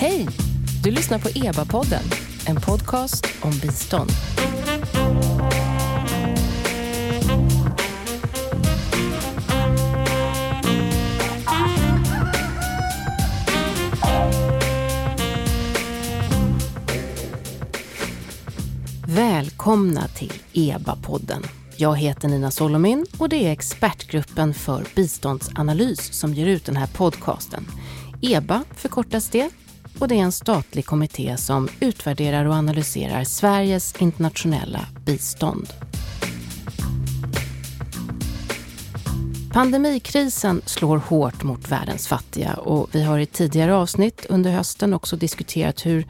[0.00, 0.28] Hej!
[0.82, 2.02] Du lyssnar på EBA-podden,
[2.46, 4.10] en podcast om bistånd.
[19.06, 21.46] Välkomna till EBA-podden.
[21.76, 26.86] Jag heter Nina Solomin och det är expertgruppen för biståndsanalys som ger ut den här
[26.86, 27.66] podcasten.
[28.22, 29.50] EBA förkortas det
[30.00, 35.68] och det är en statlig kommitté som utvärderar och analyserar Sveriges internationella bistånd.
[39.52, 45.16] Pandemikrisen slår hårt mot världens fattiga och vi har i tidigare avsnitt under hösten också
[45.16, 46.06] diskuterat hur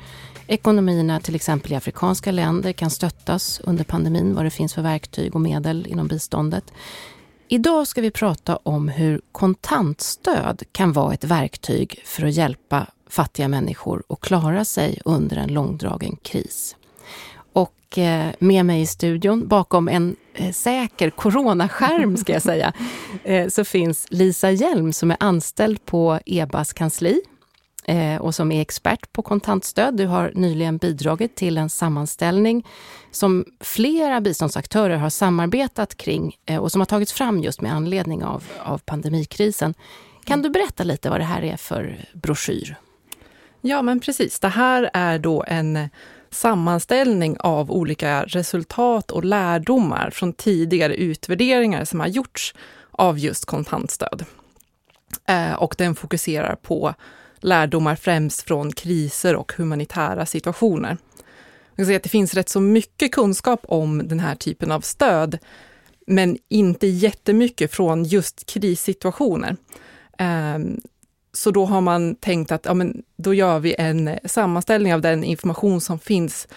[0.46, 5.34] ekonomierna till exempel i afrikanska länder kan stöttas under pandemin, vad det finns för verktyg
[5.34, 6.72] och medel inom biståndet.
[7.48, 13.48] Idag ska vi prata om hur kontantstöd kan vara ett verktyg för att hjälpa fattiga
[13.48, 16.76] människor att klara sig under en långdragen kris.
[17.52, 22.72] Och eh, med mig i studion, bakom en eh, säker coronaskärm ska jag säga,
[23.24, 27.20] eh, så finns Lisa Hjelm som är anställd på EBAs kansli
[28.20, 29.96] och som är expert på kontantstöd.
[29.96, 32.66] Du har nyligen bidragit till en sammanställning
[33.10, 38.44] som flera biståndsaktörer har samarbetat kring och som har tagits fram just med anledning av,
[38.64, 39.74] av pandemikrisen.
[40.24, 42.76] Kan du berätta lite vad det här är för broschyr?
[43.60, 44.40] Ja, men precis.
[44.40, 45.88] Det här är då en
[46.30, 52.54] sammanställning av olika resultat och lärdomar från tidigare utvärderingar som har gjorts
[52.90, 54.24] av just kontantstöd.
[55.26, 56.94] Eh, och den fokuserar på
[57.40, 60.96] lärdomar främst från kriser och humanitära situationer.
[61.74, 65.38] Jag säga att det finns rätt så mycket kunskap om den här typen av stöd,
[66.06, 69.56] men inte jättemycket från just krissituationer.
[70.18, 70.80] Ehm,
[71.32, 75.24] så då har man tänkt att ja, men då gör vi en sammanställning av den
[75.24, 76.48] information som finns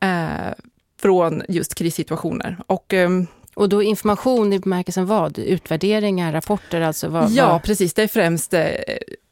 [0.00, 0.54] eh,
[1.00, 2.56] från just krissituationer.
[2.66, 3.10] Och, eh,
[3.54, 5.38] och då information i bemärkelsen vad?
[5.38, 6.80] Utvärderingar, rapporter?
[6.80, 7.62] Alltså vad, ja, vad?
[7.62, 7.94] precis.
[7.94, 8.66] Det är främst eh,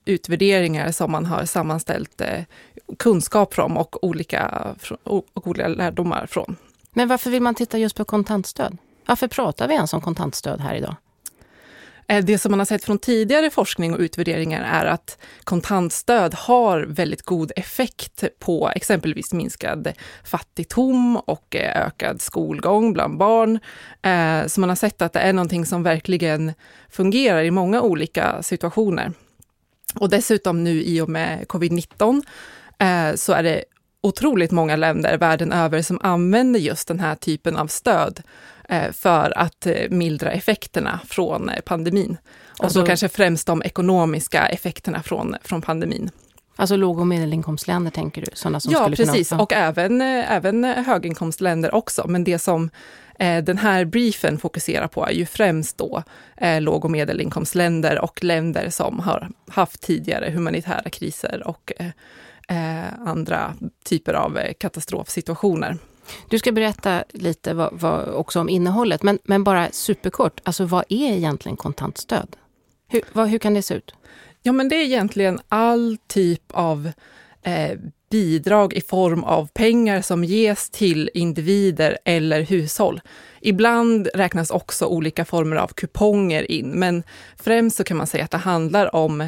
[0.04, 2.44] utvärderingar som man har sammanställt eh,
[2.98, 6.56] kunskap från och olika, och olika lärdomar från.
[6.90, 8.76] Men varför vill man titta just på kontantstöd?
[9.06, 10.96] Varför pratar vi ens om kontantstöd här idag?
[12.08, 16.80] Eh, det som man har sett från tidigare forskning och utvärderingar är att kontantstöd har
[16.80, 19.92] väldigt god effekt på exempelvis minskad
[20.24, 23.58] fattigdom och eh, ökad skolgång bland barn.
[24.02, 26.52] Eh, så man har sett att det är någonting som verkligen
[26.90, 29.12] fungerar i många olika situationer.
[29.94, 32.22] Och dessutom nu i och med covid-19
[33.16, 33.64] så är det
[34.00, 38.22] otroligt många länder världen över som använder just den här typen av stöd
[38.92, 42.16] för att eh, mildra effekterna från eh, pandemin.
[42.58, 46.10] Och alltså, så kanske främst de ekonomiska effekterna från, från pandemin.
[46.56, 48.26] Alltså låg och medelinkomstländer tänker du?
[48.32, 49.28] Sådana som ja, precis.
[49.28, 49.42] Kunna...
[49.42, 52.06] Och även, även höginkomstländer också.
[52.08, 52.70] Men det som
[53.18, 56.02] eh, den här briefen fokuserar på är ju främst då
[56.36, 61.72] eh, låg och medelinkomstländer och länder som har haft tidigare humanitära kriser och
[62.48, 63.54] eh, andra
[63.84, 65.78] typer av katastrofsituationer.
[66.28, 70.84] Du ska berätta lite vad, vad, också om innehållet, men, men bara superkort, alltså vad
[70.88, 72.36] är egentligen kontantstöd?
[72.88, 73.94] Hur, vad, hur kan det se ut?
[74.42, 76.90] Ja, men det är egentligen all typ av
[77.42, 77.78] eh,
[78.10, 83.00] bidrag i form av pengar som ges till individer eller hushåll.
[83.40, 87.02] Ibland räknas också olika former av kuponger in, men
[87.36, 89.20] främst så kan man säga att det handlar om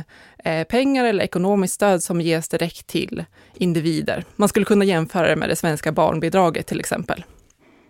[0.45, 3.25] eh, pengar eller ekonomiskt stöd som ges direkt till
[3.55, 4.25] individer.
[4.37, 7.25] Man skulle kunna jämföra det med det svenska barnbidraget till exempel.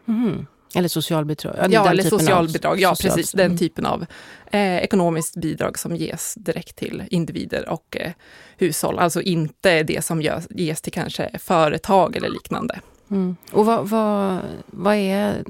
[0.08, 0.46] Mm.
[0.74, 1.54] Eller socialbidrag?
[1.70, 2.80] Ja, eller socialbidrag.
[2.80, 3.14] Ja, social...
[3.14, 3.32] precis.
[3.32, 3.58] Den mm.
[3.58, 4.06] typen av
[4.50, 8.12] eh, ekonomiskt bidrag som ges direkt till individer och eh,
[8.58, 8.98] hushåll.
[8.98, 12.80] Alltså inte det som ges, ges till kanske företag eller liknande.
[13.10, 13.36] Mm.
[13.52, 15.44] Och vad, vad, vad är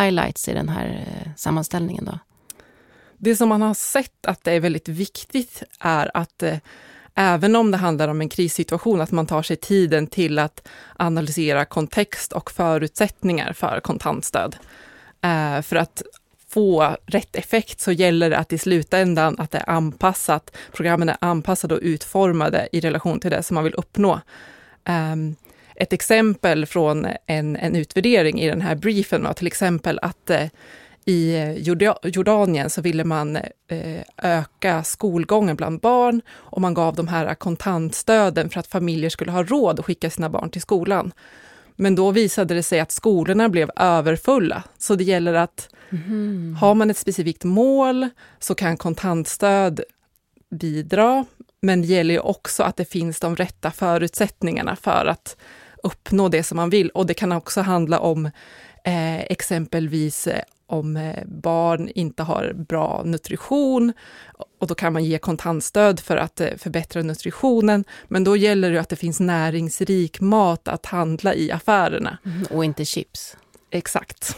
[0.00, 2.18] highlights i den här eh, sammanställningen då?
[3.18, 6.56] Det som man har sett att det är väldigt viktigt är att eh,
[7.14, 11.64] även om det handlar om en krissituation, att man tar sig tiden till att analysera
[11.64, 14.56] kontext och förutsättningar för kontantstöd.
[15.22, 16.02] Eh, för att
[16.48, 21.16] få rätt effekt så gäller det att i slutändan att det är anpassat, programmen är
[21.20, 24.20] anpassade och utformade i relation till det som man vill uppnå.
[24.88, 25.36] Um,
[25.74, 30.46] ett exempel från en, en utvärdering i den här briefen var till exempel att eh,
[31.04, 31.36] i
[32.02, 38.50] Jordanien så ville man eh, öka skolgången bland barn och man gav de här kontantstöden
[38.50, 41.12] för att familjer skulle ha råd att skicka sina barn till skolan.
[41.76, 46.56] Men då visade det sig att skolorna blev överfulla, så det gäller att mm.
[46.60, 48.08] har man ett specifikt mål
[48.38, 49.80] så kan kontantstöd
[50.50, 51.24] bidra
[51.62, 55.36] men det gäller ju också att det finns de rätta förutsättningarna för att
[55.82, 56.90] uppnå det som man vill.
[56.90, 58.26] Och det kan också handla om
[58.84, 63.92] eh, exempelvis eh, om eh, barn inte har bra nutrition
[64.58, 67.84] och då kan man ge kontantstöd för att eh, förbättra nutritionen.
[68.08, 72.18] Men då gäller det att det finns näringsrik mat att handla i affärerna.
[72.24, 73.36] Mm, och inte chips.
[73.70, 74.36] Exakt.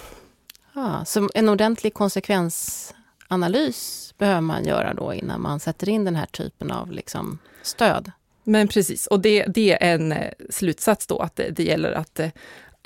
[0.72, 6.26] Ah, så en ordentlig konsekvensanalys behöver man göra då innan man sätter in den här
[6.26, 8.12] typen av liksom, stöd?
[8.44, 12.20] Men precis, och det, det är en eh, slutsats då, att det, det gäller att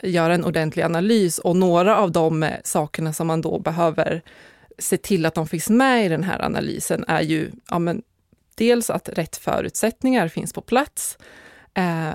[0.02, 4.22] göra en ordentlig analys och några av de eh, sakerna som man då behöver
[4.78, 8.02] se till att de finns med i den här analysen är ju ja, men,
[8.54, 11.18] dels att rätt förutsättningar finns på plats.
[11.74, 12.10] Eh,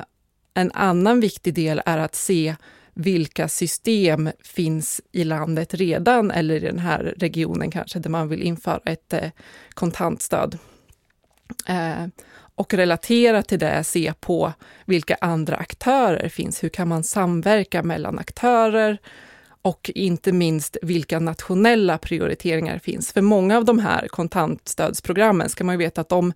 [0.53, 2.55] en annan viktig del är att se
[2.93, 8.41] vilka system finns i landet redan, eller i den här regionen kanske, där man vill
[8.41, 9.31] införa ett eh,
[9.73, 10.57] kontantstöd.
[11.67, 12.05] Eh,
[12.55, 14.53] och relatera till det, se på
[14.85, 16.63] vilka andra aktörer finns.
[16.63, 18.97] Hur kan man samverka mellan aktörer?
[19.61, 23.13] Och inte minst vilka nationella prioriteringar finns.
[23.13, 26.33] För många av de här kontantstödsprogrammen ska man ju veta att de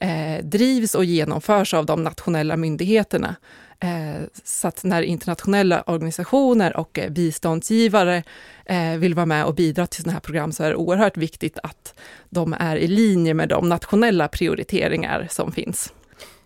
[0.00, 3.36] eh, drivs och genomförs av de nationella myndigheterna.
[3.82, 8.22] Eh, så att när internationella organisationer och eh, biståndsgivare
[8.64, 11.58] eh, vill vara med och bidra till sådana här program så är det oerhört viktigt
[11.62, 11.94] att
[12.28, 15.92] de är i linje med de nationella prioriteringar som finns.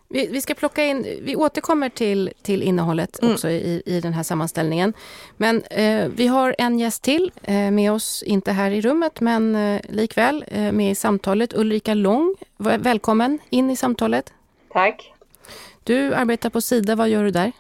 [0.09, 3.35] Vi, vi ska plocka in, vi återkommer till, till innehållet mm.
[3.35, 4.93] också i, i den här sammanställningen.
[5.37, 9.57] Men eh, vi har en gäst till eh, med oss, inte här i rummet men
[9.57, 11.55] eh, likväl med i samtalet.
[11.55, 14.33] Ulrika Lång, välkommen in i samtalet.
[14.73, 15.16] Tack.
[15.87, 17.53] Du arbetar på Sida, vad gör du där?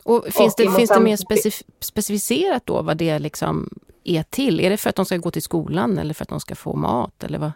[0.07, 3.71] Och finns, och det, finns det mer specif specificerat då vad det liksom
[4.05, 4.61] är till?
[4.61, 6.77] Är det för att de ska gå till skolan eller för att de ska få
[6.77, 7.25] mat?
[7.25, 7.53] Eller vad?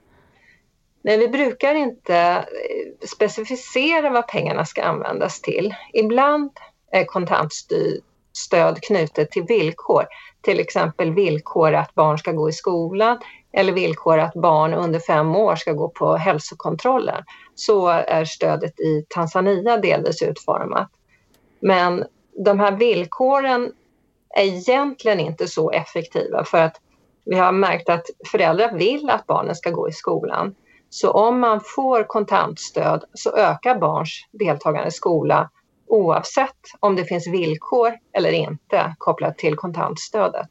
[1.02, 5.75] Nej, vi brukar inte eh, specificera vad pengarna ska användas till.
[5.93, 6.50] Ibland
[6.93, 10.06] är kontantstöd knutet till villkor,
[10.41, 13.19] till exempel villkor att barn ska gå i skolan
[13.53, 17.25] eller villkor att barn under fem år ska gå på hälsokontrollen.
[17.55, 20.89] Så är stödet i Tanzania delvis utformat.
[21.60, 22.05] Men
[22.44, 23.73] de här villkoren
[24.37, 26.81] är egentligen inte så effektiva för att
[27.25, 30.55] vi har märkt att föräldrar vill att barnen ska gå i skolan.
[30.91, 35.51] Så om man får kontantstöd så ökar barns deltagande i skola
[35.87, 40.49] oavsett om det finns villkor eller inte kopplat till kontantstödet.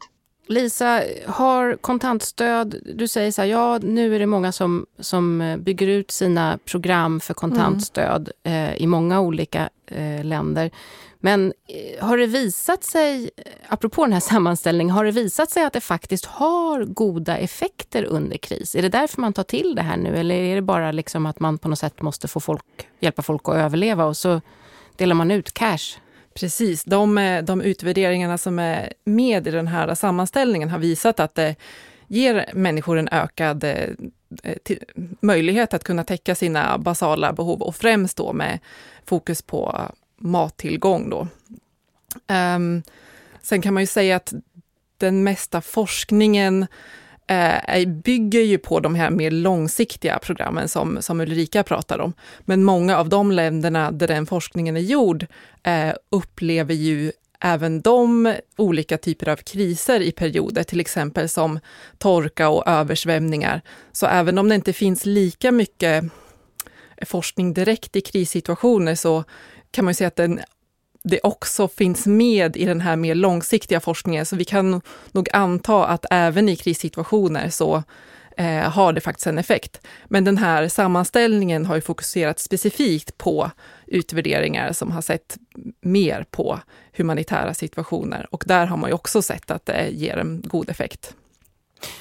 [0.48, 5.88] Lisa, har kontantstöd, du säger så här, ja nu är det många som, som bygger
[5.88, 8.70] ut sina program för kontantstöd mm.
[8.70, 10.72] eh, i många olika eh, länder.
[11.22, 15.64] Men eh, har det visat sig, eh, apropå den här sammanställningen, har det visat sig
[15.64, 18.76] att det faktiskt har goda effekter under kris?
[18.76, 21.40] Är det därför man tar till det här nu eller är det bara liksom att
[21.40, 22.64] man på något sätt måste få folk,
[23.00, 24.42] hjälpa folk att överleva och så
[24.96, 25.98] delar man ut cash?
[26.34, 31.36] Precis, de, eh, de utvärderingarna som är med i den här sammanställningen har visat att
[31.36, 31.56] det
[32.08, 33.66] ger människor en ökad
[34.64, 34.84] till,
[35.22, 38.60] möjlighet att kunna täcka sina basala behov och främst då med
[39.06, 41.10] fokus på mattillgång.
[41.10, 41.28] Då.
[42.56, 42.84] Um,
[43.42, 44.34] sen kan man ju säga att
[44.98, 46.68] den mesta forskningen
[47.28, 52.14] eh, bygger ju på de här mer långsiktiga programmen som, som Ulrika pratar om.
[52.40, 55.26] Men många av de länderna där den forskningen är gjord
[55.64, 61.60] eh, upplever ju även de olika typer av kriser i perioder, till exempel som
[61.98, 63.62] torka och översvämningar.
[63.92, 66.04] Så även om det inte finns lika mycket
[67.06, 69.24] forskning direkt i krissituationer så
[69.72, 70.40] kan man ju säga att den,
[71.04, 74.26] det också finns med i den här mer långsiktiga forskningen.
[74.26, 77.84] Så vi kan nog anta att även i krissituationer så
[78.38, 79.82] eh, har det faktiskt en effekt.
[80.06, 83.52] Men den här sammanställningen har ju fokuserat specifikt på
[83.88, 85.38] utvärderingar som har sett
[85.82, 86.60] mer på
[86.94, 91.16] humanitära situationer och där har man ju också sett att det ger en god effekt.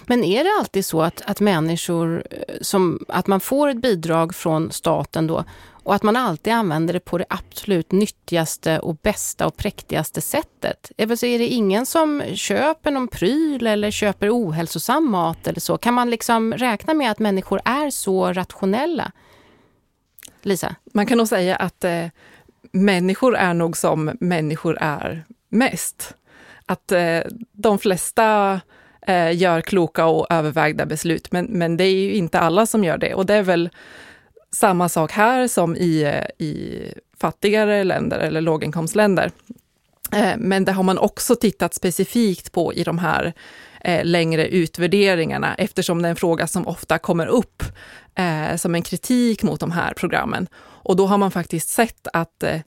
[0.07, 4.35] Men är det alltid så att, att människor, eh, som, att man får ett bidrag
[4.35, 5.45] från staten då
[5.89, 10.93] och att man alltid använder det på det absolut nyttigaste och bästa och präktigaste sättet?
[10.97, 15.79] Är det ingen som köper någon pryl eller köper ohälsosam mat eller så?
[15.79, 19.13] Kan man liksom räkna med att människor är så rationella?
[20.43, 20.75] Lisa?
[20.85, 22.07] Man kan nog säga att eh,
[22.73, 26.15] människor är nog som människor är mest.
[26.67, 27.21] Att eh,
[27.53, 28.61] de flesta
[29.09, 32.99] eh, gör kloka och övervägda beslut, men, men det är ju inte alla som gör
[32.99, 33.15] det.
[33.15, 33.71] Och det är väl
[34.53, 36.83] samma sak här som i, eh, i
[37.21, 39.31] fattigare länder eller låginkomstländer.
[40.13, 43.33] Eh, men det har man också tittat specifikt på i de här
[43.81, 47.63] eh, längre utvärderingarna eftersom det är en fråga som ofta kommer upp
[48.15, 50.49] eh, som en kritik mot de här programmen.
[50.57, 52.61] Och då har man faktiskt sett att eh,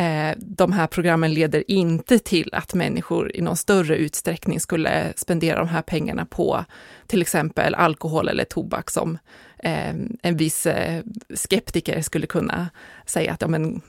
[0.00, 5.58] eh, de här programmen leder inte till att människor i någon större utsträckning skulle spendera
[5.58, 6.64] de här pengarna på
[7.06, 9.18] till exempel alkohol eller tobak som
[9.58, 11.02] eh, en viss eh,
[11.34, 12.68] skeptiker skulle kunna
[13.06, 13.80] säga att ja, men,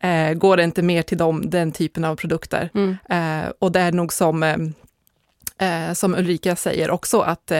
[0.00, 2.70] eh, går det inte mer till dem, den typen av produkter?
[2.74, 2.96] Mm.
[3.10, 4.72] Eh, och det är nog som,
[5.94, 7.52] som Ulrika säger också att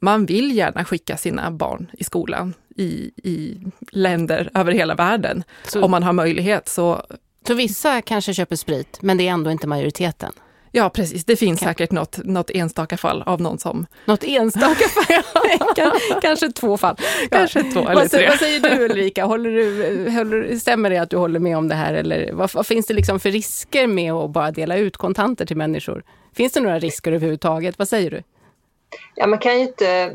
[0.00, 3.58] man vill gärna skicka sina barn i skolan i, i
[3.92, 6.68] länder över hela världen, så, om man har möjlighet.
[6.68, 7.02] Så,
[7.46, 10.32] så vissa kanske köper sprit, men det är ändå inte majoriteten?
[10.76, 11.24] Ja, precis.
[11.24, 11.68] Det finns kan.
[11.68, 13.86] säkert något, något enstaka fall av någon som...
[14.04, 15.22] Något enstaka fall?
[16.22, 16.96] kanske två fall.
[17.30, 18.28] Kanske två eller vad, tre.
[18.28, 19.24] Vad säger du Ulrika?
[19.24, 21.94] Håller du, håller, stämmer det att du håller med om det här?
[21.94, 25.56] Eller vad, vad, finns det liksom för risker med att bara dela ut kontanter till
[25.56, 26.04] människor?
[26.34, 27.78] Finns det några risker överhuvudtaget?
[27.78, 28.22] Vad säger du?
[29.14, 30.12] Ja, man kan ju inte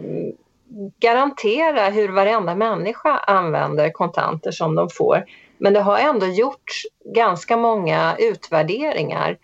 [1.00, 5.26] garantera hur varenda människa använder kontanter som de får.
[5.58, 6.86] Men det har ändå gjorts
[7.16, 9.38] ganska många utvärderingar,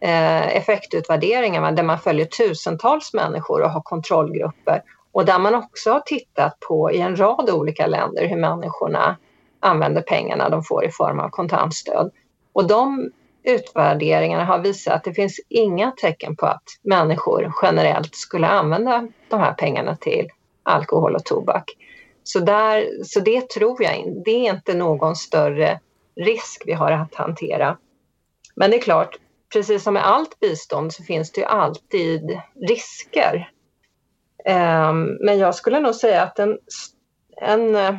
[0.00, 6.00] eh, effektutvärderingar där man följer tusentals människor och har kontrollgrupper och där man också har
[6.00, 9.16] tittat på i en rad olika länder hur människorna
[9.60, 12.10] använder pengarna de får i form av kontantstöd.
[12.52, 13.10] Och de
[13.42, 19.40] utvärderingarna har visat att det finns inga tecken på att människor generellt skulle använda de
[19.40, 20.28] här pengarna till
[20.62, 21.76] alkohol och tobak.
[22.24, 25.80] Så, där, så det tror jag inte, det är inte någon större
[26.16, 27.78] risk vi har att hantera.
[28.56, 29.16] Men det är klart,
[29.52, 33.50] precis som med allt bistånd så finns det ju alltid risker.
[34.44, 36.58] Ehm, men jag skulle nog säga att en,
[37.36, 37.94] en, eh,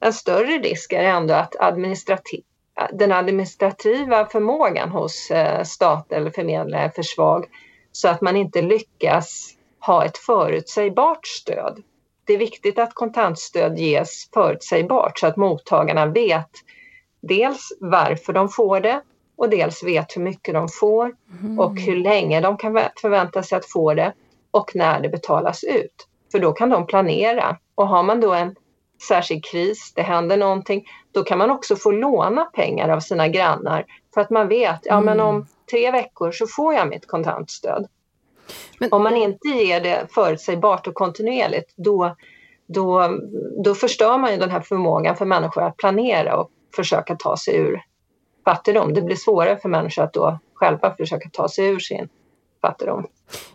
[0.00, 2.42] en större risk är ändå att administrativ,
[2.92, 7.46] den administrativa förmågan hos eh, stat eller förmedlare är för svag
[7.92, 11.82] så att man inte lyckas ha ett förutsägbart stöd.
[12.26, 16.50] Det är viktigt att kontantstöd ges förutsägbart så att mottagarna vet
[17.22, 19.02] dels varför de får det
[19.36, 21.58] och dels vet hur mycket de får mm.
[21.58, 24.12] och hur länge de kan förvänta sig att få det
[24.50, 26.06] och när det betalas ut.
[26.32, 28.56] För då kan de planera och har man då en
[29.08, 33.84] särskild kris, det händer någonting, då kan man också få låna pengar av sina grannar
[34.14, 35.46] för att man vet, ja men om mm.
[35.70, 37.86] tre veckor så får jag mitt kontantstöd.
[38.78, 38.92] Men...
[38.92, 42.16] Om man inte ger det förutsägbart och kontinuerligt då,
[42.66, 43.18] då,
[43.64, 47.56] då förstör man ju den här förmågan för människor att planera och försöka ta sig
[47.56, 47.82] ur
[48.44, 48.94] fattigdom.
[48.94, 52.08] Det blir svårare för människor att då själva försöka ta sig ur sin
[52.60, 53.06] fattigdom.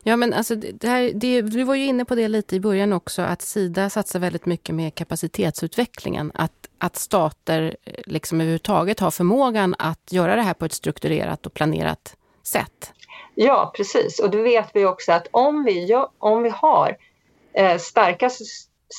[0.04, 2.94] Ja, men alltså det här, det, du var ju inne på det lite i början
[2.94, 6.32] också, att Sida satsar väldigt mycket med kapacitetsutvecklingen.
[6.36, 11.46] Att, att stater eh, liksom överhuvudtaget har förmågan att göra det här på ett strukturerat
[11.46, 12.94] och planerat sätt.
[13.36, 14.20] Ja, precis.
[14.20, 16.98] Och då vet vi också att om vi, gör, om vi har
[17.54, 18.30] eh, starka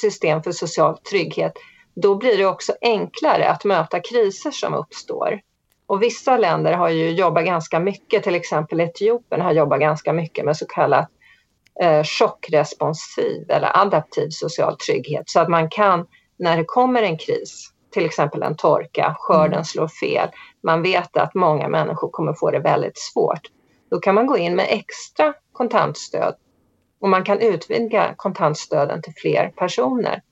[0.01, 1.53] system för social trygghet,
[1.95, 5.41] då blir det också enklare att möta kriser som uppstår.
[5.87, 10.45] Och vissa länder har ju jobbat ganska mycket, till exempel Etiopien har jobbat ganska mycket
[10.45, 11.09] med så kallat
[11.81, 16.07] eh, chockresponsiv eller adaptiv social trygghet så att man kan,
[16.39, 19.65] när det kommer en kris, till exempel en torka, skörden mm.
[19.65, 20.29] slår fel,
[20.63, 23.51] man vet att många människor kommer få det väldigt svårt
[23.91, 26.35] då kan man gå in med extra kontantstöd
[27.01, 30.23] och man kan utvidga kontantstöden till fler personer.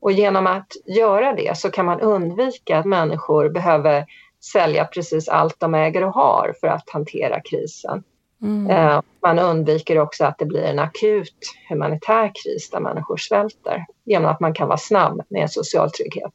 [0.00, 4.06] Och genom att göra det så kan man undvika att människor behöver
[4.52, 8.02] sälja precis allt de äger och har för att hantera krisen.
[8.42, 8.70] Mm.
[8.70, 14.30] Eh, man undviker också att det blir en akut humanitär kris där människor svälter genom
[14.30, 16.32] att man kan vara snabb med social trygghet.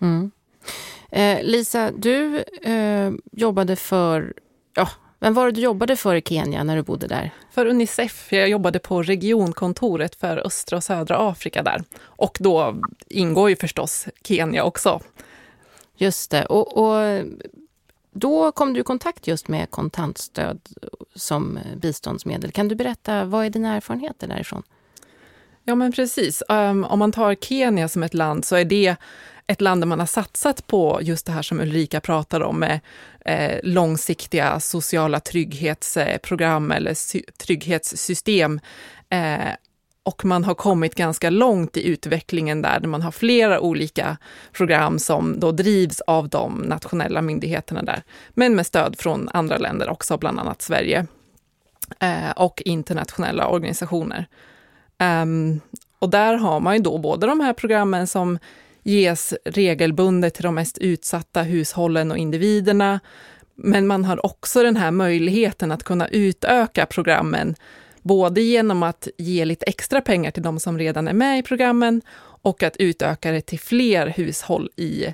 [0.00, 0.30] Mm.
[1.10, 4.34] Eh, Lisa, du eh, jobbade för,
[4.74, 4.88] ja,
[5.22, 7.30] vem var det du jobbade för i Kenya när du bodde där?
[7.50, 8.32] För Unicef.
[8.32, 11.84] Jag jobbade på regionkontoret för östra och södra Afrika där.
[12.00, 12.76] Och då
[13.08, 15.00] ingår ju förstås Kenya också.
[15.96, 16.44] Just det.
[16.44, 17.22] Och, och
[18.12, 20.60] då kom du i kontakt just med kontantstöd
[21.14, 22.52] som biståndsmedel.
[22.52, 24.62] Kan du berätta, vad är dina erfarenheter därifrån?
[25.64, 26.42] Ja men precis.
[26.48, 28.96] Um, om man tar Kenya som ett land så är det
[29.46, 32.80] ett land där man har satsat på just det här som Ulrika pratar om med
[33.24, 36.94] eh, långsiktiga sociala trygghetsprogram eller
[37.38, 38.60] trygghetssystem.
[39.08, 39.54] Eh,
[40.04, 44.16] och man har kommit ganska långt i utvecklingen där, där man har flera olika
[44.52, 49.90] program som då drivs av de nationella myndigheterna där, men med stöd från andra länder
[49.90, 51.06] också, bland annat Sverige
[52.00, 54.26] eh, och internationella organisationer.
[54.98, 55.60] Um,
[55.98, 58.38] och där har man ju då både de här programmen som
[58.82, 63.00] ges regelbundet till de mest utsatta hushållen och individerna,
[63.54, 67.54] men man har också den här möjligheten att kunna utöka programmen
[68.02, 72.02] Både genom att ge lite extra pengar till de som redan är med i programmen
[72.42, 75.04] och att utöka det till fler hushåll i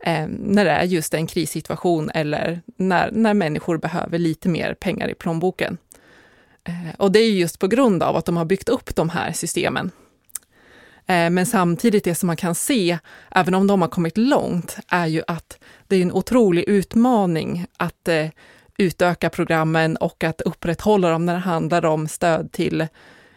[0.00, 5.08] eh, när det är just en krissituation eller när, när människor behöver lite mer pengar
[5.08, 5.78] i plånboken.
[6.64, 9.32] Eh, och det är just på grund av att de har byggt upp de här
[9.32, 9.90] systemen.
[11.08, 12.98] Eh, men samtidigt, det som man kan se,
[13.30, 15.58] även om de har kommit långt, är ju att
[15.88, 18.26] det är en otrolig utmaning att eh,
[18.78, 22.86] utöka programmen och att upprätthålla dem när det handlar om stöd till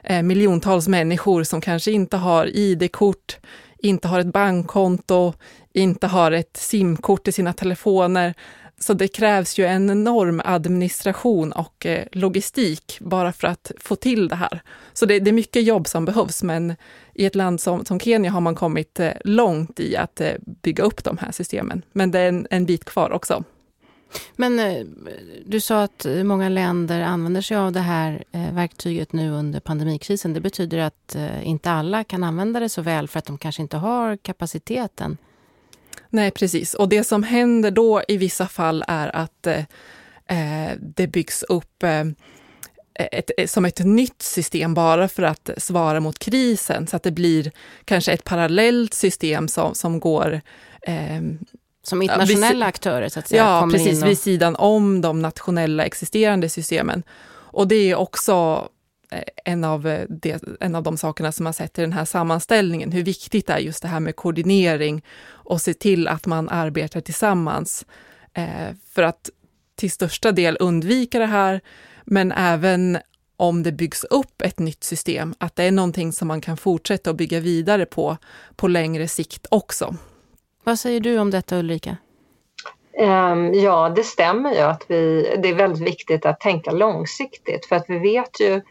[0.04, 3.38] eh, miljontals människor som kanske inte har ID-kort,
[3.78, 5.34] inte har ett bankkonto,
[5.74, 8.34] inte har ett SIM-kort i sina telefoner.
[8.80, 14.28] Så det krävs ju en enorm administration och eh, logistik bara för att få till
[14.28, 14.62] det här.
[14.94, 16.76] Så det, det, är mycket jobb som behövs, men
[17.14, 20.84] i ett land som, som Kenya har man kommit eh, långt i att eh, bygga
[20.84, 21.82] upp de här systemen.
[21.92, 23.44] Men det är en, en bit kvar också.
[24.36, 24.62] Men
[25.46, 30.34] du sa att många länder använder sig av det här verktyget nu under pandemikrisen.
[30.34, 33.78] Det betyder att inte alla kan använda det så väl för att de kanske inte
[33.78, 35.18] har kapaciteten.
[36.10, 36.74] Nej, precis.
[36.74, 42.06] Och det som händer då i vissa fall är att eh, det byggs upp eh,
[42.94, 47.52] ett, som ett nytt system bara för att svara mot krisen, så att det blir
[47.86, 50.42] kanske ett parallellt system som, som går
[50.82, 51.22] eh,
[51.84, 53.44] som internationella aktörer så att säga?
[53.44, 54.10] Ja, precis, och...
[54.10, 57.04] vid sidan om de nationella existerande systemen.
[57.52, 58.70] Och det är också eh,
[59.46, 62.92] en av, eh, det, en av de sakerna som man sett i den här sammanställningen,
[62.92, 67.02] hur viktigt det är just det här med koordinering och se till att man arbetar
[67.02, 67.86] tillsammans
[68.34, 69.30] eh, för att
[69.76, 71.62] till största del undvika det här,
[72.06, 72.98] men även
[73.38, 77.10] om det byggs upp ett nytt system, att det är någonting som man kan fortsätta
[77.10, 78.18] att bygga vidare på,
[78.56, 79.96] på längre sikt också.
[80.64, 81.98] Vad säger du om detta Ulrika?
[83.00, 87.76] Um, ja, det stämmer ju att vi, det är väldigt viktigt att tänka långsiktigt för
[87.76, 88.62] att vi vet ju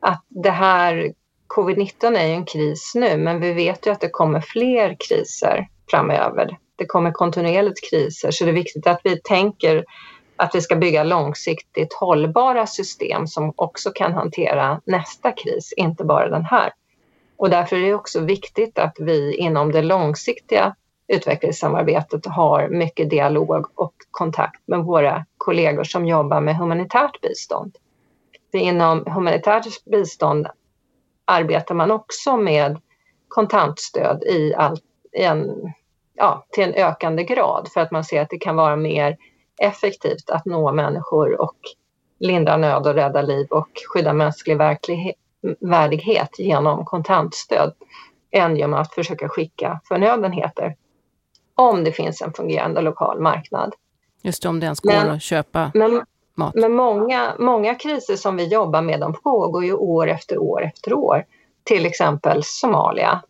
[0.00, 1.12] att det här
[1.56, 5.68] covid-19 är ju en kris nu men vi vet ju att det kommer fler kriser
[5.90, 6.58] framöver.
[6.76, 9.84] Det kommer kontinuerligt kriser så det är viktigt att vi tänker
[10.36, 16.28] att vi ska bygga långsiktigt hållbara system som också kan hantera nästa kris, inte bara
[16.28, 16.72] den här.
[17.36, 20.74] Och därför är det också viktigt att vi inom det långsiktiga
[21.08, 27.76] utvecklingssamarbetet har mycket dialog och kontakt med våra kollegor som jobbar med humanitärt bistånd.
[28.60, 30.46] Inom humanitärt bistånd
[31.24, 32.80] arbetar man också med
[33.28, 34.78] kontantstöd i, all,
[35.12, 35.72] i en,
[36.14, 39.16] ja, till en ökande grad för att man ser att det kan vara mer
[39.58, 41.56] effektivt att nå människor och
[42.18, 44.56] lindra nöd och rädda liv och skydda mänsklig
[45.60, 47.72] värdighet genom kontantstöd
[48.30, 50.76] än genom att försöka skicka förnödenheter
[51.54, 53.74] om det finns en fungerande lokal marknad.
[54.22, 56.02] Just det, om det ens går men, att köpa men,
[56.36, 56.54] mat.
[56.54, 60.94] Men många, många kriser som vi jobbar med, de pågår ju år efter år efter
[60.94, 61.24] år.
[61.64, 63.22] Till exempel Somalia.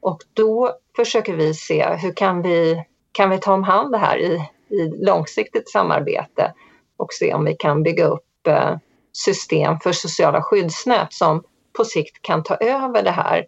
[0.00, 4.18] Och då försöker vi se hur kan vi, kan vi ta om hand det här
[4.18, 6.52] i, i långsiktigt samarbete
[6.96, 8.76] och se om vi kan bygga upp eh,
[9.12, 11.42] system för sociala skyddsnät som
[11.76, 13.46] på sikt kan ta över det här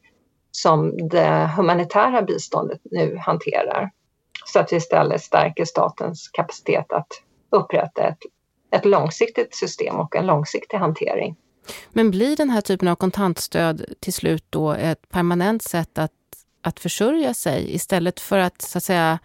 [0.51, 3.91] som det humanitära biståndet nu hanterar
[4.45, 7.07] så att vi istället stärker statens kapacitet att
[7.51, 8.19] upprätta ett
[8.71, 11.37] ett långsiktigt system och en långsiktig hantering.
[11.91, 16.13] Men blir den här typen av kontantstöd till slut då ett permanent sätt att,
[16.63, 19.19] att försörja sig istället för att så att säga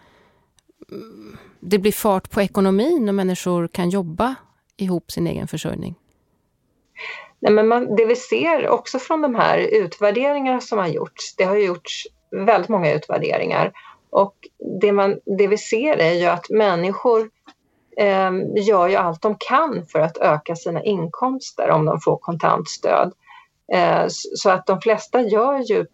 [1.60, 4.36] det blir fart på ekonomin och människor kan jobba
[4.78, 5.96] ihop sin egen försörjning?
[7.40, 11.44] Nej, men man, det vi ser också från de här utvärderingarna som har gjorts, det
[11.44, 13.72] har gjorts väldigt många utvärderingar
[14.10, 14.36] och
[14.82, 17.30] det, man, det vi ser är ju att människor
[17.98, 23.14] Ehm, gör ju allt de kan för att öka sina inkomster om de får kontantstöd.
[23.74, 25.86] Eh, så att de flesta gör ju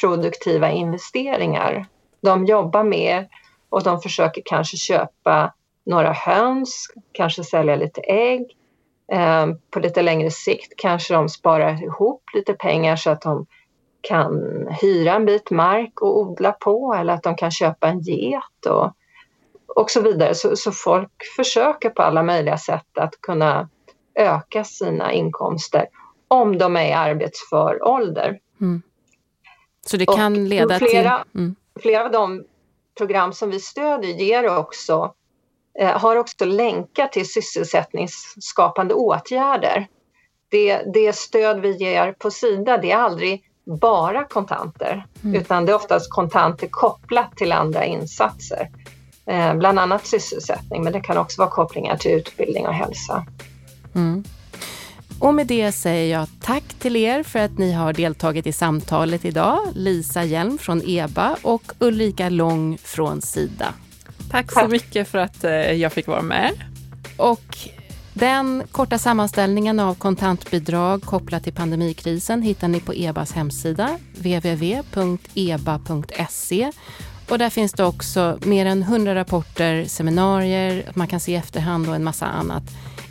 [0.00, 1.86] produktiva investeringar.
[2.20, 3.28] De jobbar mer
[3.68, 5.54] och de försöker kanske köpa
[5.86, 8.56] några höns, kanske sälja lite ägg.
[9.12, 13.46] Eh, på lite längre sikt kanske de sparar ihop lite pengar så att de
[14.00, 14.42] kan
[14.80, 18.92] hyra en bit mark och odla på eller att de kan köpa en get och,
[19.74, 20.34] och så vidare.
[20.34, 23.68] Så, så folk försöker på alla möjliga sätt att kunna
[24.14, 25.86] öka sina inkomster
[26.28, 28.38] om de är i arbetsför ålder.
[28.60, 28.82] Mm.
[29.86, 31.40] Så det kan och leda flera, till...
[31.40, 31.56] Mm.
[31.80, 32.44] Flera av de
[32.98, 35.14] program som vi stödjer ger också,
[35.78, 39.86] eh, har också länkar till sysselsättningsskapande åtgärder.
[40.48, 43.44] Det, det stöd vi ger på Sida, det är aldrig
[43.80, 45.40] bara kontanter, mm.
[45.40, 48.68] utan det är oftast kontanter kopplat till andra insatser.
[49.28, 53.26] Eh, bland annat sysselsättning, men det kan också vara kopplingar till utbildning och hälsa.
[53.94, 54.24] Mm.
[55.20, 59.24] Och med det säger jag tack till er för att ni har deltagit i samtalet
[59.24, 59.58] idag.
[59.74, 63.74] Lisa Hjelm från EBA och Ulrika Lång från Sida.
[64.30, 66.52] Tack så mycket för att eh, jag fick vara med.
[67.16, 67.58] Och
[68.12, 74.72] den korta sammanställningen av kontantbidrag kopplat till pandemikrisen hittar ni på EBAs hemsida, www.eba.se.
[77.30, 81.88] Och där finns det också mer än 100 rapporter, seminarier, man kan se i efterhand
[81.88, 82.62] och en massa annat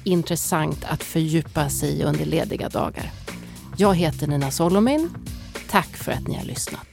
[0.03, 3.11] intressant att fördjupa sig i under lediga dagar.
[3.77, 5.09] Jag heter Nina Solomin.
[5.69, 6.87] Tack för att ni har lyssnat.